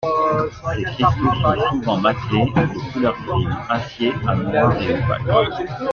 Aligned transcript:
Ses 0.63 0.81
cristaux 0.83 1.25
sont 1.43 1.71
souvent 1.77 1.97
maclés, 1.97 2.45
de 2.45 2.91
couleur 2.91 3.15
gris 3.23 3.45
acier 3.69 4.11
à 4.27 4.33
noire 4.33 4.73
et 4.81 4.95
opaques. 4.95 5.69